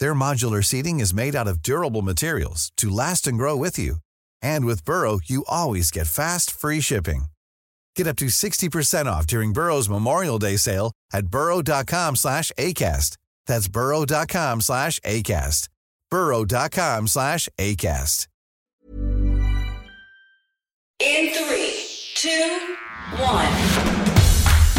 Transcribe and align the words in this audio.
Their 0.00 0.14
modular 0.14 0.64
seating 0.64 0.98
is 1.00 1.14
made 1.14 1.34
out 1.36 1.48
of 1.48 1.62
durable 1.62 2.02
materials 2.02 2.72
to 2.76 2.88
last 2.88 3.26
and 3.26 3.38
grow 3.38 3.56
with 3.56 3.78
you. 3.78 3.96
And 4.42 4.64
with 4.64 4.84
Burrow, 4.84 5.20
you 5.24 5.44
always 5.48 5.90
get 5.90 6.06
fast, 6.06 6.50
free 6.50 6.80
shipping. 6.80 7.26
Get 7.96 8.06
up 8.06 8.16
to 8.16 8.26
60% 8.26 9.06
off 9.06 9.26
during 9.26 9.52
Burrow's 9.52 9.88
Memorial 9.88 10.38
Day 10.38 10.56
sale 10.56 10.92
at 11.12 11.28
burrow.com 11.28 12.16
slash 12.16 12.52
ACAST. 12.58 13.16
That's 13.46 13.68
burrow.com 13.68 14.60
slash 14.60 15.00
ACAST. 15.00 15.68
burrow.com 16.10 17.08
slash 17.08 17.48
ACAST. 17.58 18.26
In 21.00 21.32
three, 21.32 21.74
two, 22.14 22.74
one. 23.22 23.52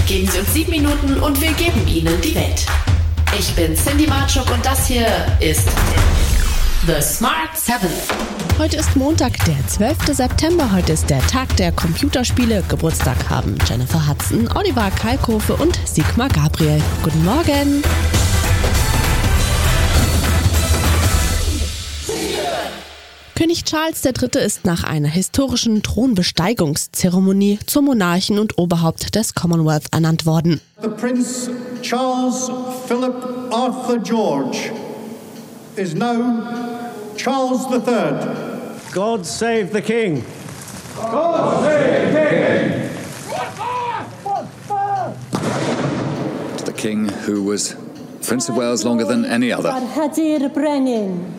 Geben 0.06 0.28
Sie 0.28 0.40
uns 0.40 0.50
sieben 0.50 0.72
Minuten 0.72 1.20
und 1.22 1.40
wir 1.40 1.54
geben 1.54 1.88
Ihnen 1.88 2.20
die 2.22 2.36
Welt. 2.36 2.66
Ich 3.38 3.54
bin 3.54 3.76
Cindy 3.76 4.08
Marchuk 4.08 4.50
und 4.52 4.66
das 4.66 4.88
hier 4.88 5.06
ist 5.40 5.68
The 6.88 7.00
Smart 7.02 7.56
7. 7.56 7.88
Heute 8.58 8.78
ist 8.78 8.96
Montag, 8.96 9.34
der 9.46 9.56
12. 9.68 10.16
September. 10.16 10.72
Heute 10.72 10.94
ist 10.94 11.10
der 11.10 11.22
Tag 11.28 11.56
der 11.58 11.72
Computerspiele. 11.72 12.64
Geburtstag 12.68 13.30
haben 13.30 13.56
Jennifer 13.68 14.08
Hudson, 14.08 14.50
Oliver 14.56 14.90
Kalkofe 14.90 15.56
und 15.56 15.80
Sigmar 15.86 16.30
Gabriel. 16.30 16.82
Guten 17.04 17.24
Morgen. 17.24 17.84
König 23.36 23.64
Charles 23.64 24.04
III. 24.04 24.44
ist 24.44 24.66
nach 24.66 24.84
einer 24.84 25.08
historischen 25.08 25.84
Thronbesteigungszeremonie 25.84 27.60
zum 27.66 27.86
Monarchen 27.86 28.40
und 28.40 28.58
Oberhaupt 28.58 29.16
des 29.16 29.36
Commonwealth 29.36 29.86
ernannt 29.92 30.26
worden. 30.26 30.60
The 30.82 30.90
Prince 30.90 31.52
Charles 31.82 32.50
Philip 32.88 33.54
Arthur 33.54 33.98
George 34.00 34.72
is 35.78 35.96
now 35.96 37.14
Charles 37.16 37.66
III. 37.72 38.92
God 38.92 39.26
save 39.26 39.72
the 39.72 39.82
King. 39.82 40.24
God 40.96 41.64
save 41.64 42.14
the 42.14 42.20
king. 42.30 42.90
To 46.58 46.66
the 46.66 46.74
king 46.74 47.08
who 47.08 47.44
was 47.44 47.76
Prince 48.22 48.50
of 48.50 48.58
Wales 48.58 48.84
longer 48.84 49.06
than 49.06 49.26
any 49.26 49.52
other. 49.52 49.72
Hadir 49.72 50.50
Brenin. 50.50 51.32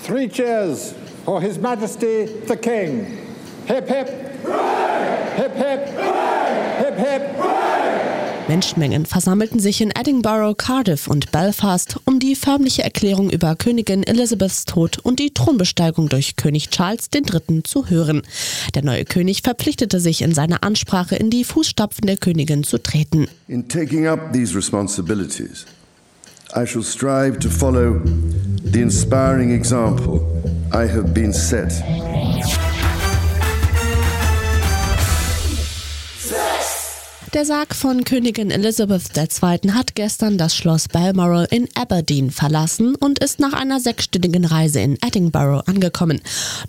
Three 0.00 0.28
cheers 0.28 0.92
for 1.24 1.40
His 1.40 1.58
Majesty 1.58 2.24
the 2.24 2.56
King. 2.56 3.04
Hip 3.66 3.88
hip. 3.88 4.08
Hip 5.36 5.54
hip. 5.54 5.88
Hip 6.78 6.96
hip. 6.96 8.09
Menschenmengen 8.50 9.06
versammelten 9.06 9.60
sich 9.60 9.80
in 9.80 9.92
Edinburgh, 9.96 10.56
Cardiff 10.56 11.06
und 11.06 11.30
Belfast, 11.30 12.00
um 12.04 12.18
die 12.18 12.34
förmliche 12.34 12.82
Erklärung 12.82 13.30
über 13.30 13.54
Königin 13.54 14.02
Elizabeths 14.02 14.64
Tod 14.64 14.98
und 14.98 15.20
die 15.20 15.32
Thronbesteigung 15.32 16.08
durch 16.08 16.34
König 16.34 16.68
Charles 16.70 17.10
III. 17.14 17.62
zu 17.62 17.88
hören. 17.88 18.22
Der 18.74 18.82
neue 18.82 19.04
König 19.04 19.42
verpflichtete 19.42 20.00
sich 20.00 20.22
in 20.22 20.34
seiner 20.34 20.64
Ansprache 20.64 21.14
in 21.14 21.30
die 21.30 21.44
Fußstapfen 21.44 22.08
der 22.08 22.16
Königin 22.16 22.64
zu 22.64 22.78
treten. 22.78 23.28
In 23.46 23.68
taking 23.68 24.08
up 24.08 24.32
these 24.32 24.56
responsibilities, 24.56 25.64
I 26.56 26.66
shall 26.66 26.82
strive 26.82 27.38
to 27.38 27.48
follow 27.48 28.00
the 28.64 28.80
inspiring 28.80 29.52
example 29.52 30.22
I 30.72 30.88
have 30.88 31.14
been 31.14 31.32
set. 31.32 31.72
Der 37.32 37.44
Sarg 37.44 37.76
von 37.76 38.02
Königin 38.02 38.50
Elizabeth 38.50 39.16
II. 39.16 39.70
hat 39.70 39.94
gestern 39.94 40.36
das 40.36 40.56
Schloss 40.56 40.88
Balmoral 40.88 41.46
in 41.52 41.68
Aberdeen 41.76 42.32
verlassen 42.32 42.96
und 42.96 43.20
ist 43.20 43.38
nach 43.38 43.52
einer 43.52 43.78
sechsstündigen 43.78 44.44
Reise 44.44 44.80
in 44.80 44.98
Edinburgh 45.00 45.62
angekommen. 45.66 46.20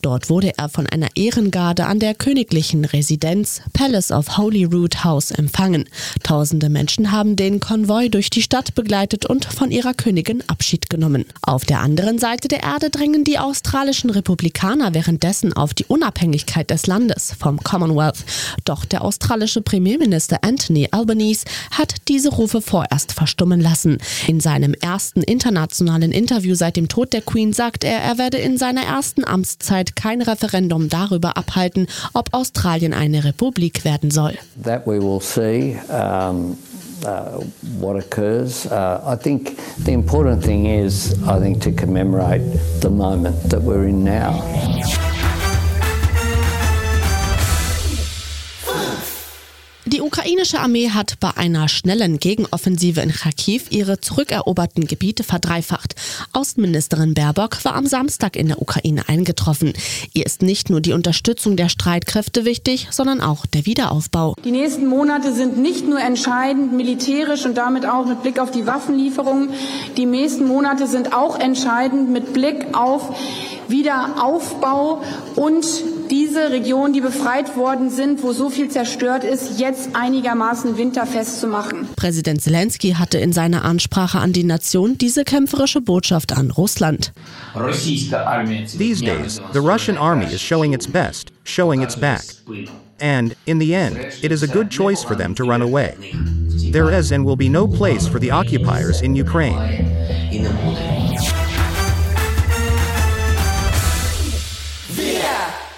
Dort 0.03 0.29
wurde 0.29 0.53
er 0.57 0.69
von 0.69 0.85
einer 0.85 1.07
Ehrengarde 1.15 1.87
an 1.87 1.97
der 1.97 2.13
königlichen 2.13 2.85
Residenz 2.85 3.63
Palace 3.73 4.11
of 4.11 4.37
Holyrood 4.37 5.03
House 5.03 5.31
empfangen. 5.31 5.85
Tausende 6.21 6.69
Menschen 6.69 7.11
haben 7.11 7.35
den 7.35 7.59
Konvoi 7.59 8.09
durch 8.09 8.29
die 8.29 8.43
Stadt 8.43 8.75
begleitet 8.75 9.25
und 9.25 9.45
von 9.45 9.71
ihrer 9.71 9.95
Königin 9.95 10.43
Abschied 10.45 10.91
genommen. 10.91 11.25
Auf 11.41 11.65
der 11.65 11.79
anderen 11.79 12.19
Seite 12.19 12.47
der 12.47 12.61
Erde 12.61 12.91
drängen 12.91 13.23
die 13.23 13.39
australischen 13.39 14.11
Republikaner 14.11 14.93
währenddessen 14.93 15.53
auf 15.53 15.73
die 15.73 15.85
Unabhängigkeit 15.85 16.69
des 16.69 16.85
Landes 16.85 17.33
vom 17.39 17.57
Commonwealth. 17.63 18.23
Doch 18.63 18.85
der 18.85 19.03
australische 19.03 19.63
Premierminister 19.63 20.43
Anthony 20.51 20.89
Albanese 20.91 21.45
hat 21.71 21.95
diese 22.09 22.29
Rufe 22.29 22.61
vorerst 22.61 23.13
verstummen 23.13 23.61
lassen. 23.61 23.99
In 24.27 24.41
seinem 24.41 24.73
ersten 24.73 25.23
internationalen 25.23 26.11
Interview 26.11 26.55
seit 26.55 26.75
dem 26.75 26.89
Tod 26.89 27.13
der 27.13 27.21
Queen 27.21 27.53
sagt 27.53 27.85
er, 27.85 27.99
er 27.99 28.17
werde 28.17 28.37
in 28.37 28.57
seiner 28.57 28.83
ersten 28.83 29.23
Amtszeit 29.23 29.95
kein 29.95 30.21
Referendum 30.21 30.89
darüber 30.89 31.37
abhalten, 31.37 31.87
ob 32.13 32.33
Australien 32.33 32.93
eine 32.93 33.23
Republik 33.23 33.85
werden 33.85 34.11
soll. 34.11 34.33
That 34.61 34.85
we 34.85 34.99
will 35.01 35.21
see. 35.21 35.77
Um 35.89 36.57
uh, 37.05 37.43
what 37.79 37.95
occurs. 37.95 38.67
Uh, 38.67 39.01
I 39.03 39.15
think 39.15 39.57
the 39.79 39.91
important 39.91 40.43
thing 40.43 40.67
is, 40.67 41.15
I 41.27 41.39
think, 41.39 41.61
to 41.63 41.71
commemorate 41.71 42.41
the 42.81 42.91
moment 42.91 43.49
that 43.49 43.61
we're 43.61 43.87
in 43.87 44.03
now. 44.03 45.10
Ukrainische 50.11 50.59
Armee 50.59 50.89
hat 50.89 51.21
bei 51.21 51.29
einer 51.37 51.69
schnellen 51.69 52.19
Gegenoffensive 52.19 52.99
in 52.99 53.13
Kharkiv 53.13 53.67
ihre 53.69 54.01
zurückeroberten 54.01 54.85
Gebiete 54.85 55.23
verdreifacht. 55.23 55.95
Außenministerin 56.33 57.13
Baerbock 57.13 57.63
war 57.63 57.75
am 57.75 57.87
Samstag 57.87 58.35
in 58.35 58.49
der 58.49 58.61
Ukraine 58.61 59.07
eingetroffen. 59.07 59.71
Ihr 60.11 60.25
ist 60.25 60.41
nicht 60.41 60.69
nur 60.69 60.81
die 60.81 60.91
Unterstützung 60.91 61.55
der 61.55 61.69
Streitkräfte 61.69 62.43
wichtig, 62.43 62.89
sondern 62.91 63.21
auch 63.21 63.45
der 63.45 63.65
Wiederaufbau. 63.65 64.35
Die 64.43 64.51
nächsten 64.51 64.85
Monate 64.85 65.33
sind 65.33 65.57
nicht 65.57 65.87
nur 65.87 66.01
entscheidend 66.01 66.73
militärisch 66.73 67.45
und 67.45 67.55
damit 67.55 67.85
auch 67.85 68.05
mit 68.05 68.21
Blick 68.21 68.37
auf 68.37 68.51
die 68.51 68.67
Waffenlieferungen. 68.67 69.51
Die 69.95 70.05
nächsten 70.05 70.45
Monate 70.45 70.87
sind 70.87 71.13
auch 71.13 71.39
entscheidend 71.39 72.09
mit 72.09 72.33
Blick 72.33 72.75
auf 72.75 73.15
Wiederaufbau 73.71 75.01
und 75.35 75.65
diese 76.11 76.51
Regionen, 76.51 76.93
die 76.93 77.01
befreit 77.01 77.55
worden 77.55 77.89
sind, 77.89 78.21
wo 78.21 78.33
so 78.33 78.49
viel 78.49 78.69
zerstört 78.69 79.23
ist, 79.23 79.59
jetzt 79.59 79.95
einigermaßen 79.95 80.77
winterfest 80.77 81.39
zu 81.39 81.47
machen. 81.47 81.87
Präsident 81.95 82.41
Zelensky 82.41 82.91
hatte 82.91 83.17
in 83.17 83.31
seiner 83.31 83.63
Ansprache 83.63 84.19
an 84.19 84.33
die 84.33 84.43
Nation 84.43 84.97
diese 84.97 85.23
kämpferische 85.23 85.81
Botschaft 85.81 86.37
an 86.37 86.51
Russland. 86.51 87.13
These 87.71 89.03
days, 89.03 89.41
the 89.53 89.59
Russian 89.59 89.97
army 89.97 90.25
is 90.25 90.41
showing 90.41 90.73
its 90.73 90.85
best, 90.85 91.31
showing 91.45 91.81
its 91.81 91.95
back. 91.95 92.21
And, 92.99 93.35
in 93.45 93.59
the 93.59 93.73
end, 93.73 93.97
it 94.21 94.31
is 94.31 94.43
a 94.43 94.47
good 94.47 94.69
choice 94.69 95.03
for 95.03 95.15
them 95.15 95.33
to 95.35 95.43
run 95.43 95.61
away. 95.63 95.95
There 96.71 96.91
is 96.91 97.11
and 97.11 97.25
will 97.25 97.35
be 97.35 97.49
no 97.49 97.67
place 97.67 98.07
for 98.07 98.19
the 98.19 98.29
occupiers 98.31 99.01
in 99.01 99.15
Ukraine. 99.15 99.57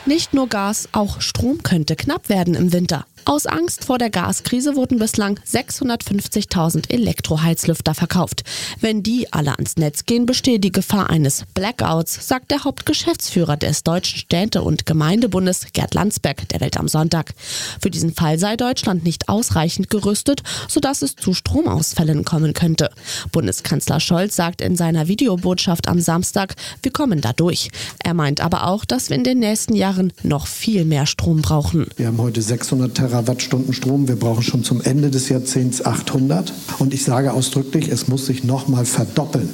Nicht 0.05 0.33
nur 0.33 0.49
Gas, 0.49 0.89
auch 0.91 1.21
Strom 1.21 1.63
könnte 1.63 1.95
knapp 1.95 2.27
werden 2.27 2.55
im 2.55 2.73
Winter. 2.73 3.05
Aus 3.25 3.45
Angst 3.45 3.85
vor 3.85 3.99
der 3.99 4.09
Gaskrise 4.09 4.75
wurden 4.75 4.99
bislang 4.99 5.39
650.000 5.49 6.91
Elektroheizlüfter 6.91 7.93
verkauft. 7.93 8.43
Wenn 8.81 9.01
die 9.01 9.31
alle 9.31 9.53
ans 9.53 9.77
Netz 9.77 10.05
gehen, 10.05 10.25
bestehe 10.25 10.59
die 10.59 10.73
Gefahr 10.73 11.09
eines 11.09 11.45
Blackouts, 11.53 12.27
sagt 12.27 12.51
der 12.51 12.65
Hauptgeschäftsführer 12.65 13.55
des 13.55 13.83
Deutschen 13.83 14.19
Städte- 14.19 14.61
und 14.61 14.85
Gemeindebundes 14.85 15.67
Gerd 15.71 15.93
Landsberg 15.93 16.49
der 16.49 16.59
Welt 16.59 16.77
am 16.77 16.89
Sonntag. 16.89 17.33
Für 17.79 17.89
diesen 17.89 18.13
Fall 18.13 18.37
sei 18.39 18.57
Deutschland 18.57 19.05
nicht 19.05 19.29
ausreichend 19.29 19.89
gerüstet, 19.89 20.43
sodass 20.67 21.01
es 21.01 21.15
zu 21.15 21.33
Stromausfällen 21.33 22.25
kommen 22.25 22.53
könnte. 22.53 22.89
Bundeskanzler 23.31 24.01
Scholz 24.01 24.35
sagt 24.35 24.59
in 24.59 24.75
seiner 24.75 25.07
Videobotschaft 25.07 25.87
am 25.87 26.01
Samstag, 26.01 26.55
wir 26.81 26.91
kommen 26.91 27.21
da 27.21 27.31
durch. 27.31 27.69
Er 28.03 28.15
meint 28.15 28.41
aber 28.41 28.67
auch, 28.67 28.83
dass 28.83 29.09
wir 29.09 29.15
in 29.15 29.23
den 29.23 29.39
nächsten 29.39 29.75
Jahren 29.75 30.11
noch 30.23 30.45
viel 30.45 30.83
mehr 30.83 31.05
Strom 31.05 31.41
brauchen. 31.41 31.87
Wir 31.95 32.07
haben 32.07 32.17
heute 32.17 32.41
600 32.41 32.93
Terawattstunden 33.13 33.73
Strom. 33.73 34.07
Wir 34.07 34.15
brauchen 34.15 34.41
schon 34.41 34.63
zum 34.63 34.81
Ende 34.81 35.11
des 35.11 35.29
Jahrzehnts 35.29 35.85
800. 35.85 36.51
Und 36.79 36.95
ich 36.95 37.03
sage 37.03 37.31
ausdrücklich, 37.31 37.89
es 37.89 38.07
muss 38.07 38.25
sich 38.25 38.43
noch 38.43 38.67
mal 38.67 38.85
verdoppeln 38.85 39.49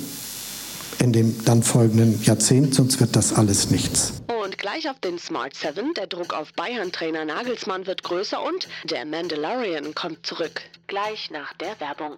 in 1.00 1.14
dem 1.14 1.44
dann 1.46 1.64
folgenden 1.64 2.22
Jahrzehnt, 2.24 2.76
sonst 2.76 3.00
wird 3.00 3.16
das 3.16 3.34
alles 3.34 3.70
nichts. 3.72 4.14
gleich 4.58 4.90
auf 4.90 5.00
den 5.00 5.18
Smart 5.18 5.56
7. 5.56 5.94
Der 5.94 6.08
Druck 6.08 6.34
auf 6.34 6.54
Bayern-Trainer 6.54 7.24
Nagelsmann 7.24 7.86
wird 7.86 8.04
größer 8.04 8.42
und 8.42 8.68
der 8.84 9.06
Mandalorian 9.06 9.96
kommt 9.96 10.26
zurück. 10.26 10.62
Gleich 10.88 11.30
nach 11.32 11.54
der 11.54 11.80
Werbung. 11.80 12.18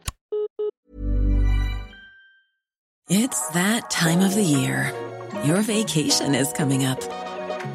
It's 3.09 3.47
that 3.53 3.89
time 3.89 4.25
of 4.25 4.33
the 4.33 4.43
year. 4.43 4.93
Your 5.43 5.61
vacation 5.67 6.33
is 6.33 6.51
coming 6.53 6.85
up. 6.87 6.99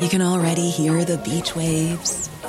You 0.01 0.09
can 0.09 0.21
already 0.21 0.69
hear 0.69 1.07
the 1.07 1.19
beach 1.19 1.55
waves, 1.55 2.29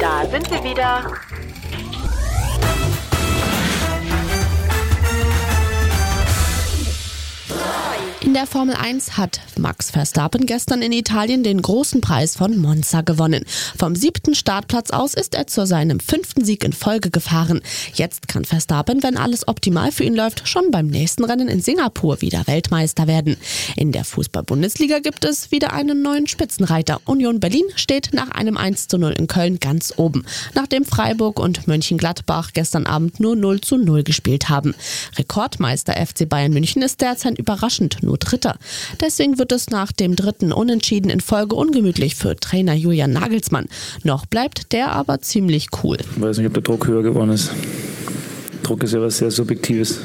Da 0.00 0.26
sind 0.26 0.50
wir 0.50 0.62
wieder. 0.64 1.12
Der 8.36 8.46
Formel 8.46 8.74
1 8.74 9.16
hat 9.16 9.40
Max 9.58 9.90
Verstappen 9.90 10.44
gestern 10.44 10.82
in 10.82 10.92
Italien 10.92 11.42
den 11.42 11.62
großen 11.62 12.02
Preis 12.02 12.36
von 12.36 12.58
Monza 12.58 13.00
gewonnen. 13.00 13.46
Vom 13.78 13.96
siebten 13.96 14.34
Startplatz 14.34 14.90
aus 14.90 15.14
ist 15.14 15.34
er 15.34 15.46
zu 15.46 15.64
seinem 15.66 16.00
fünften 16.00 16.44
Sieg 16.44 16.62
in 16.62 16.74
Folge 16.74 17.10
gefahren. 17.10 17.62
Jetzt 17.94 18.28
kann 18.28 18.44
Verstappen, 18.44 19.02
wenn 19.02 19.16
alles 19.16 19.48
optimal 19.48 19.90
für 19.90 20.04
ihn 20.04 20.14
läuft, 20.14 20.46
schon 20.46 20.70
beim 20.70 20.86
nächsten 20.86 21.24
Rennen 21.24 21.48
in 21.48 21.62
Singapur 21.62 22.20
wieder 22.20 22.46
Weltmeister 22.46 23.06
werden. 23.06 23.38
In 23.74 23.90
der 23.90 24.04
Fußball-Bundesliga 24.04 24.98
gibt 24.98 25.24
es 25.24 25.50
wieder 25.50 25.72
einen 25.72 26.02
neuen 26.02 26.26
Spitzenreiter. 26.26 27.00
Union 27.06 27.40
Berlin 27.40 27.64
steht 27.74 28.10
nach 28.12 28.32
einem 28.32 28.58
1 28.58 28.88
zu 28.88 28.98
0 28.98 29.12
in 29.12 29.28
Köln 29.28 29.60
ganz 29.60 29.94
oben, 29.96 30.26
nachdem 30.52 30.84
Freiburg 30.84 31.40
und 31.40 31.66
Mönchengladbach 31.68 32.50
gestern 32.52 32.84
Abend 32.84 33.18
nur 33.18 33.34
0 33.34 33.62
zu 33.62 33.78
0 33.78 34.02
gespielt 34.02 34.50
haben. 34.50 34.74
Rekordmeister 35.16 35.94
FC 35.94 36.28
Bayern 36.28 36.52
München 36.52 36.82
ist 36.82 37.00
derzeit 37.00 37.38
überraschend 37.38 38.02
nur 38.02 38.18
Dritter. 38.26 38.56
Deswegen 39.00 39.38
wird 39.38 39.52
es 39.52 39.70
nach 39.70 39.92
dem 39.92 40.16
dritten 40.16 40.52
Unentschieden 40.52 41.10
in 41.10 41.20
Folge 41.20 41.54
ungemütlich 41.54 42.16
für 42.16 42.36
Trainer 42.36 42.74
Julian 42.74 43.12
Nagelsmann. 43.12 43.66
Noch 44.02 44.26
bleibt 44.26 44.72
der 44.72 44.92
aber 44.92 45.20
ziemlich 45.20 45.68
cool. 45.82 45.98
Ich 46.16 46.20
weiß 46.20 46.38
nicht, 46.38 46.46
ob 46.46 46.54
der 46.54 46.62
Druck 46.62 46.86
höher 46.86 47.02
geworden 47.02 47.30
ist. 47.30 47.50
Druck 48.62 48.82
ist 48.82 48.94
ja 48.94 49.00
was 49.00 49.18
sehr 49.18 49.30
Subjektives, 49.30 50.00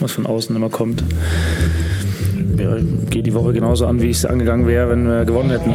was 0.00 0.12
von 0.12 0.26
außen 0.26 0.54
immer 0.54 0.68
kommt. 0.68 1.02
Ja, 2.58 2.76
geht 3.08 3.26
die 3.26 3.34
Woche 3.34 3.52
genauso 3.52 3.86
an, 3.86 4.00
wie 4.02 4.10
ich 4.10 4.18
es 4.18 4.26
angegangen 4.26 4.66
wäre, 4.66 4.90
wenn 4.90 5.06
wir 5.06 5.24
gewonnen 5.24 5.50
hätten. 5.50 5.74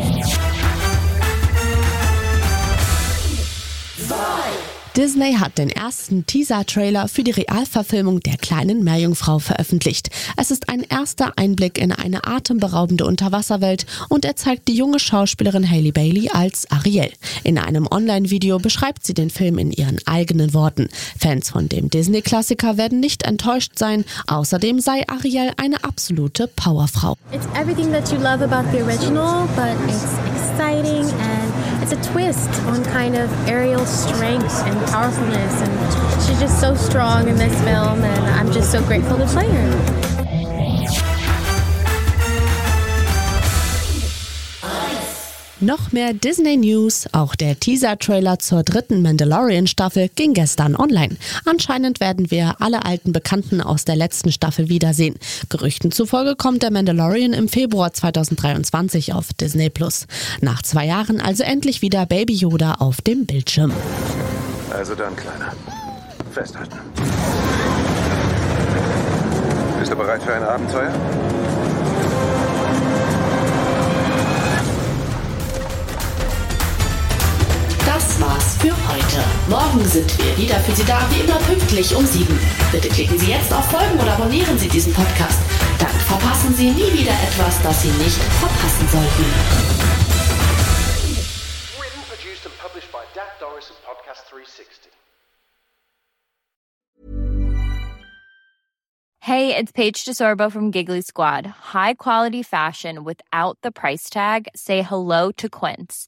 Disney 4.97 5.35
hat 5.35 5.59
den 5.59 5.69
ersten 5.69 6.25
Teaser-Trailer 6.25 7.07
für 7.07 7.23
die 7.23 7.29
Realverfilmung 7.29 8.19
der 8.21 8.35
kleinen 8.35 8.83
Meerjungfrau 8.83 9.37
veröffentlicht. 9.37 10.09
Es 10.37 10.49
ist 10.49 10.69
ein 10.69 10.81
erster 10.81 11.33
Einblick 11.35 11.77
in 11.77 11.91
eine 11.91 12.25
atemberaubende 12.25 13.05
Unterwasserwelt 13.05 13.85
und 14.09 14.25
er 14.25 14.35
zeigt 14.35 14.67
die 14.67 14.73
junge 14.73 14.97
Schauspielerin 14.97 15.69
Hailey 15.69 15.91
Bailey 15.91 16.29
als 16.33 16.65
Ariel. 16.71 17.11
In 17.43 17.59
einem 17.59 17.85
Online-Video 17.85 18.57
beschreibt 18.57 19.05
sie 19.05 19.13
den 19.13 19.29
Film 19.29 19.59
in 19.59 19.71
ihren 19.71 19.99
eigenen 20.07 20.55
Worten. 20.55 20.89
Fans 21.19 21.51
von 21.51 21.69
dem 21.69 21.91
Disney-Klassiker 21.91 22.77
werden 22.77 22.99
nicht 22.99 23.21
enttäuscht 23.21 23.73
sein. 23.75 24.03
Außerdem 24.25 24.79
sei 24.79 25.07
Ariel 25.07 25.51
eine 25.57 25.83
absolute 25.83 26.47
Powerfrau. 26.47 27.15
It's 27.31 27.45
everything 27.53 27.91
that 27.91 28.11
you 28.11 28.17
love 28.17 28.43
about 28.43 28.67
the 28.71 28.81
original, 28.81 29.47
but 29.55 29.77
it's 29.87 30.17
exciting 30.33 31.05
and 31.21 31.26
it's 31.89 32.07
a 32.07 32.11
twist 32.11 32.49
on 32.63 32.83
kind 32.83 33.15
of 33.15 33.31
Ariel's 33.47 33.89
strength 33.89 34.51
and 34.65 34.87
powerfulness. 34.87 35.61
And 35.61 36.23
she's 36.23 36.39
just 36.39 36.59
so 36.59 36.75
strong 36.75 37.29
in 37.29 37.35
this 37.37 37.53
film, 37.61 38.03
and 38.03 38.25
I'm 38.35 38.51
just 38.51 38.71
so 38.71 38.83
grateful 38.83 39.17
to 39.17 39.25
play 39.27 39.49
her. 39.49 40.06
Noch 45.59 45.91
mehr 45.91 46.13
Disney 46.13 46.55
News, 46.55 47.07
auch 47.13 47.33
der 47.33 47.59
Teaser-Trailer 47.59 48.37
zur 48.37 48.61
dritten 48.61 49.01
Mandalorian-Staffel 49.01 50.09
ging 50.09 50.35
gestern 50.35 50.75
online. 50.75 51.17
Anscheinend 51.45 51.99
werden 51.99 52.29
wir 52.29 52.57
alle 52.59 52.85
alten 52.85 53.11
Bekannten 53.11 53.59
aus 53.59 53.83
der 53.83 53.95
letzten 53.95 54.31
Staffel 54.31 54.69
wiedersehen. 54.69 55.15
Gerüchten 55.49 55.91
zufolge 55.91 56.35
kommt 56.35 56.61
der 56.61 56.69
Mandalorian 56.69 57.33
im 57.33 57.49
Februar 57.49 57.91
2023 57.91 59.13
auf 59.13 59.33
Disney 59.33 59.71
Plus. 59.71 60.05
Nach 60.41 60.61
zwei 60.61 60.85
Jahren 60.85 61.19
also 61.19 61.41
endlich 61.41 61.81
wieder 61.81 62.05
Baby 62.05 62.35
Yoda 62.35 62.75
auf 62.75 63.01
dem 63.01 63.25
Bildschirm. 63.25 63.73
Also 64.69 64.93
dann, 64.93 65.15
Kleiner. 65.15 65.53
Festhalten. 66.33 66.77
Bist 69.79 69.91
du 69.91 69.95
bereit 69.95 70.21
für 70.21 70.35
ein 70.35 70.43
Abenteuer? 70.43 70.93
Morgen 79.77 79.89
sind 79.89 80.17
wir 80.17 80.35
wieder 80.37 80.59
für 80.61 80.75
Sie 80.75 80.83
da, 80.85 81.07
wie 81.11 81.21
immer 81.21 81.37
pünktlich 81.37 81.95
um 81.95 82.03
sieben. 82.03 82.39
Bitte 82.71 82.89
klicken 82.89 83.19
Sie 83.19 83.29
jetzt 83.29 83.53
auf 83.53 83.69
Folgen 83.69 83.99
oder 83.99 84.13
abonnieren 84.13 84.57
Sie 84.57 84.67
diesen 84.67 84.91
Podcast. 84.91 85.39
Dann 85.77 85.91
verpassen 85.91 86.51
Sie 86.55 86.71
nie 86.71 86.91
wieder 86.93 87.11
etwas, 87.11 87.61
das 87.61 87.83
Sie 87.83 87.89
nicht 87.89 88.17
verpassen 88.17 88.87
sollten. 88.89 89.25
Written, 91.77 92.01
produced, 92.09 92.45
and 92.47 92.57
published 92.57 92.91
by 92.91 93.05
Dak 93.13 93.39
Doris 93.39 93.69
and 93.69 93.77
Podcast 93.85 94.25
360. 94.31 94.89
Hey, 99.19 99.55
it's 99.55 99.71
Paige 99.71 100.05
DeSorbo 100.05 100.51
from 100.51 100.71
Giggly 100.71 101.01
Squad. 101.01 101.45
High 101.45 101.93
quality 101.93 102.41
fashion 102.41 103.03
without 103.03 103.59
the 103.61 103.71
price 103.71 104.09
tag. 104.09 104.47
Say 104.55 104.81
hello 104.81 105.31
to 105.33 105.47
Quince. 105.47 106.07